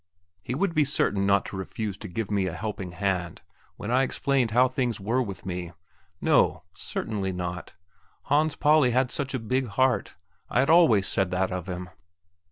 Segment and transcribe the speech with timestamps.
[0.41, 3.43] He would be certain not to refuse to give me a helping hand
[3.77, 5.73] when I explained how things were with me;
[6.19, 7.75] no, certainly not;
[8.23, 10.15] Hans Pauli had such a big heart
[10.49, 11.91] I had always said that of him....